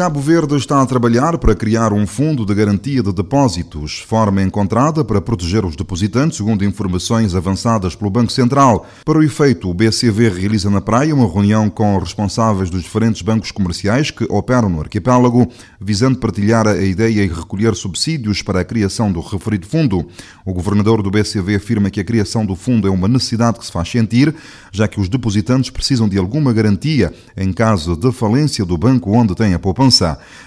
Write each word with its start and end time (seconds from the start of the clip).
Cabo 0.00 0.18
Verde 0.18 0.56
está 0.56 0.80
a 0.80 0.86
trabalhar 0.86 1.36
para 1.36 1.54
criar 1.54 1.92
um 1.92 2.06
fundo 2.06 2.46
de 2.46 2.54
garantia 2.54 3.02
de 3.02 3.12
depósitos, 3.12 3.98
forma 3.98 4.42
encontrada 4.42 5.04
para 5.04 5.20
proteger 5.20 5.62
os 5.62 5.76
depositantes, 5.76 6.38
segundo 6.38 6.64
informações 6.64 7.34
avançadas 7.34 7.94
pelo 7.94 8.10
Banco 8.10 8.32
Central. 8.32 8.88
Para 9.04 9.18
o 9.18 9.22
efeito, 9.22 9.68
o 9.68 9.74
BCV 9.74 10.30
realiza 10.30 10.70
na 10.70 10.80
praia 10.80 11.14
uma 11.14 11.30
reunião 11.30 11.68
com 11.68 11.98
responsáveis 11.98 12.70
dos 12.70 12.82
diferentes 12.82 13.20
bancos 13.20 13.50
comerciais 13.50 14.10
que 14.10 14.24
operam 14.30 14.70
no 14.70 14.80
arquipélago, 14.80 15.46
visando 15.78 16.18
partilhar 16.18 16.66
a 16.66 16.78
ideia 16.78 17.22
e 17.22 17.28
recolher 17.28 17.74
subsídios 17.74 18.40
para 18.40 18.60
a 18.60 18.64
criação 18.64 19.12
do 19.12 19.20
referido 19.20 19.66
fundo. 19.66 20.06
O 20.46 20.54
governador 20.54 21.02
do 21.02 21.10
BCV 21.10 21.56
afirma 21.56 21.90
que 21.90 22.00
a 22.00 22.04
criação 22.04 22.46
do 22.46 22.56
fundo 22.56 22.88
é 22.88 22.90
uma 22.90 23.06
necessidade 23.06 23.58
que 23.58 23.66
se 23.66 23.72
faz 23.72 23.90
sentir, 23.90 24.34
já 24.72 24.88
que 24.88 24.98
os 24.98 25.10
depositantes 25.10 25.68
precisam 25.68 26.08
de 26.08 26.16
alguma 26.16 26.54
garantia 26.54 27.12
em 27.36 27.52
caso 27.52 27.94
de 27.94 28.10
falência 28.12 28.64
do 28.64 28.78
banco 28.78 29.12
onde 29.12 29.34
têm 29.34 29.52
a 29.52 29.58
poupança 29.58 29.89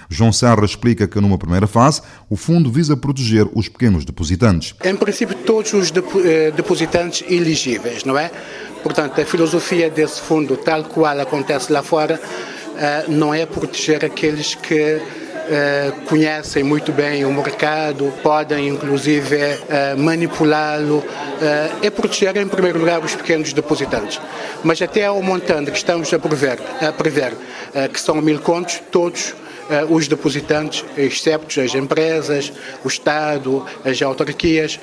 João 0.08 0.32
Serra 0.32 0.64
explica 0.64 1.06
que, 1.06 1.20
numa 1.20 1.38
primeira 1.38 1.66
fase, 1.66 2.02
o 2.28 2.36
fundo 2.36 2.70
visa 2.70 2.96
proteger 2.96 3.46
os 3.54 3.68
pequenos 3.68 4.04
depositantes. 4.04 4.74
Em 4.84 4.96
princípio, 4.96 5.36
todos 5.36 5.72
os 5.72 5.92
eh, 6.24 6.50
depositantes 6.50 7.24
elegíveis, 7.28 8.04
não 8.04 8.16
é? 8.18 8.30
Portanto, 8.82 9.20
a 9.20 9.24
filosofia 9.24 9.90
desse 9.90 10.20
fundo, 10.20 10.56
tal 10.56 10.84
qual 10.84 11.18
acontece 11.20 11.72
lá 11.72 11.82
fora, 11.82 12.20
eh, 12.76 13.04
não 13.08 13.32
é 13.32 13.46
proteger 13.46 14.04
aqueles 14.04 14.54
que 14.54 15.00
Uh, 15.44 15.92
conhecem 16.06 16.64
muito 16.64 16.90
bem 16.90 17.26
o 17.26 17.32
mercado, 17.32 18.10
podem 18.22 18.68
inclusive 18.68 19.36
uh, 19.36 19.98
manipulá-lo, 19.98 21.00
uh, 21.00 21.84
é 21.84 21.90
proteger 21.90 22.34
em 22.38 22.48
primeiro 22.48 22.78
lugar 22.78 23.04
os 23.04 23.14
pequenos 23.14 23.52
depositantes. 23.52 24.18
Mas 24.62 24.80
até 24.80 25.04
ao 25.04 25.22
montante 25.22 25.70
que 25.70 25.76
estamos 25.76 26.10
a 26.14 26.18
prever, 26.18 26.58
a 26.80 26.90
prever 26.92 27.34
que 27.92 28.00
são 28.00 28.22
mil 28.22 28.38
contos, 28.40 28.80
todos 28.90 29.34
os 29.90 30.08
depositantes, 30.08 30.84
excepto 30.96 31.60
as 31.60 31.74
empresas, 31.74 32.52
o 32.82 32.88
Estado, 32.88 33.66
as 33.84 34.00
autarquias, 34.00 34.80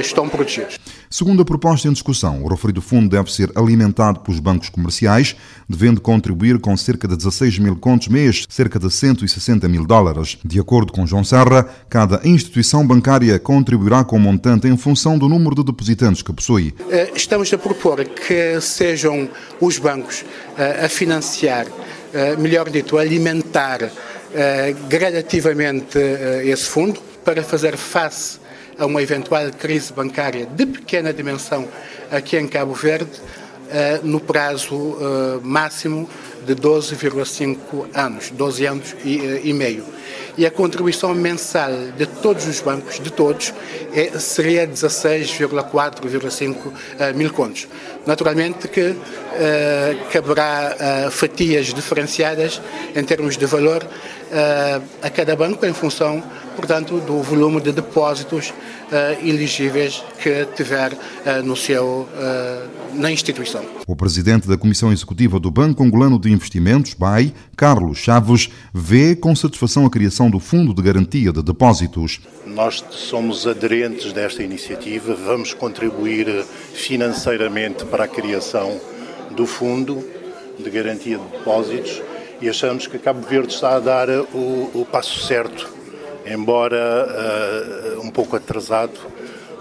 estão 0.00 0.28
protegidos. 0.28 0.78
Segundo 1.08 1.42
a 1.42 1.44
proposta 1.44 1.88
em 1.88 1.92
discussão, 1.92 2.42
o 2.42 2.48
referido 2.48 2.82
fundo 2.82 3.08
deve 3.08 3.32
ser 3.32 3.50
alimentado 3.54 4.20
pelos 4.20 4.40
bancos 4.40 4.68
comerciais, 4.68 5.36
devendo 5.68 6.00
contribuir 6.00 6.58
com 6.58 6.76
cerca 6.76 7.06
de 7.06 7.16
16 7.16 7.58
mil 7.58 7.76
contos 7.76 8.08
mês, 8.08 8.44
cerca 8.48 8.78
de 8.78 8.90
160 8.90 9.68
mil 9.68 9.86
dólares. 9.86 10.36
De 10.44 10.58
acordo 10.58 10.92
com 10.92 11.06
João 11.06 11.22
Serra, 11.22 11.68
cada 11.88 12.20
instituição 12.24 12.86
bancária 12.86 13.38
contribuirá 13.38 14.02
com 14.04 14.16
o 14.16 14.20
montante 14.20 14.66
em 14.66 14.76
função 14.76 15.16
do 15.16 15.28
número 15.28 15.54
de 15.54 15.64
depositantes 15.64 16.22
que 16.22 16.32
possui. 16.32 16.74
Eh, 16.90 17.12
estamos 17.14 17.52
a 17.52 17.58
propor 17.58 18.04
que 18.04 18.60
sejam 18.60 19.28
os 19.60 19.78
bancos 19.78 20.24
eh, 20.58 20.84
a 20.84 20.88
financiar, 20.88 21.66
eh, 22.12 22.36
melhor 22.36 22.68
dito, 22.68 22.98
a 22.98 23.02
alimentar 23.02 23.90
gradativamente 24.90 25.98
esse 26.44 26.64
fundo 26.64 27.00
para 27.24 27.42
fazer 27.42 27.74
face 27.76 28.38
a 28.78 28.86
uma 28.86 29.02
eventual 29.02 29.50
crise 29.50 29.92
bancária 29.92 30.46
de 30.46 30.66
pequena 30.66 31.12
dimensão 31.12 31.66
aqui 32.10 32.36
em 32.36 32.46
Cabo 32.46 32.74
Verde, 32.74 33.20
eh, 33.68 33.98
no 34.04 34.20
prazo 34.20 34.96
eh, 35.00 35.40
máximo 35.42 36.08
de 36.46 36.54
12,5 36.54 37.88
anos, 37.92 38.30
12 38.30 38.64
anos 38.64 38.94
e, 39.04 39.18
eh, 39.18 39.40
e, 39.42 39.52
meio. 39.52 39.84
E 40.38 40.46
a 40.46 40.52
contribuição 40.52 41.12
mensal 41.12 41.72
de 41.96 42.06
todos 42.06 42.46
os 42.46 42.60
bancos, 42.60 43.00
de 43.00 43.10
todos, 43.10 43.52
é, 43.92 44.16
seria 44.20 44.68
16,4,5 44.68 46.72
mil 47.14 47.32
contos. 47.32 47.66
Naturalmente 48.06 48.68
que 48.68 48.94
caberá 50.12 51.08
fatias 51.10 51.72
diferenciadas 51.72 52.60
em 52.94 53.02
termos 53.02 53.38
de 53.38 53.46
valor 53.46 53.82
a 55.02 55.10
cada 55.10 55.36
banco 55.36 55.64
em 55.64 55.72
função 55.72 56.22
portanto, 56.56 56.98
do 57.00 57.22
volume 57.22 57.60
de 57.60 57.70
depósitos 57.70 58.48
uh, 58.48 59.26
elegíveis 59.26 60.02
que 60.20 60.46
tiver 60.56 60.92
uh, 60.94 61.42
no 61.44 61.54
seu, 61.54 61.84
uh, 61.84 62.94
na 62.94 63.12
instituição. 63.12 63.62
O 63.86 63.94
presidente 63.94 64.48
da 64.48 64.56
Comissão 64.56 64.90
Executiva 64.90 65.38
do 65.38 65.50
Banco 65.50 65.84
Angolano 65.84 66.18
de 66.18 66.32
Investimentos, 66.32 66.94
BAI, 66.94 67.32
Carlos 67.54 67.98
Chaves, 67.98 68.48
vê 68.72 69.14
com 69.14 69.36
satisfação 69.36 69.84
a 69.84 69.90
criação 69.90 70.30
do 70.30 70.40
Fundo 70.40 70.74
de 70.74 70.82
Garantia 70.82 71.30
de 71.30 71.42
Depósitos. 71.42 72.20
Nós 72.46 72.82
somos 72.90 73.46
aderentes 73.46 74.12
desta 74.12 74.42
iniciativa, 74.42 75.14
vamos 75.14 75.52
contribuir 75.52 76.44
financeiramente 76.72 77.84
para 77.84 78.04
a 78.04 78.08
criação 78.08 78.80
do 79.36 79.46
Fundo 79.46 80.02
de 80.58 80.70
Garantia 80.70 81.18
de 81.18 81.24
Depósitos 81.24 82.00
e 82.40 82.48
achamos 82.48 82.86
que 82.86 82.98
Cabo 82.98 83.20
Verde 83.26 83.52
está 83.52 83.76
a 83.76 83.80
dar 83.80 84.08
o, 84.08 84.70
o 84.74 84.86
passo 84.90 85.26
certo 85.26 85.76
embora 86.26 87.06
uh, 87.96 88.06
um 88.06 88.10
pouco 88.10 88.36
atrasado, 88.36 88.98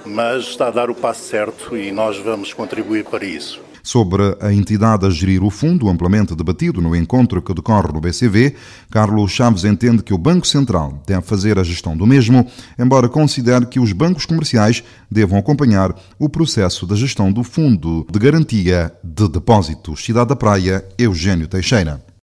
mas 0.06 0.46
está 0.46 0.68
a 0.68 0.72
dar 0.72 0.90
o 0.90 0.96
passo 0.96 1.24
certo 1.30 1.78
e 1.78 1.91
nós 1.91 2.18
vamos 2.18 2.53
contribuir 2.53 3.06
para 3.06 3.25
isso. 3.25 3.63
Sobre 3.84 4.36
a 4.41 4.52
entidade 4.52 5.06
a 5.06 5.12
gerir 5.12 5.44
o 5.44 5.52
fundo, 5.52 5.88
amplamente 5.88 6.34
debatido 6.34 6.81
no 6.81 6.96
encontro 6.96 7.40
que 7.40 7.53
decorre 7.53 7.94
no 7.94 8.02
BCV, 8.02 8.56
Carlos 8.90 9.31
Chaves 9.31 9.63
entende 9.63 10.02
que 10.02 10.12
o 10.12 10.18
Banco 10.18 10.47
Central 10.47 11.03
deve 11.06 11.22
fazer 11.22 11.59
a 11.59 11.63
gestão 11.63 11.96
do 11.96 12.07
mesmo, 12.07 12.47
embora 12.80 13.07
considere 13.07 13.68
que 13.68 13.80
os 13.80 13.92
bancos 13.92 14.25
comerciais 14.25 14.84
devam 15.09 15.38
acompanhar 15.38 15.94
o 16.18 16.28
processo 16.28 16.88
da 16.88 16.96
gestão 16.96 17.31
do 17.31 17.44
Fundo 17.44 18.07
de 18.09 18.18
Garantia 18.18 18.92
de 19.03 19.30
Depósitos. 19.30 20.03
Cidade 20.03 20.30
da 20.30 20.36
Praia, 20.36 20.84
Eugênio 20.97 21.47
Teixeira. 21.47 22.03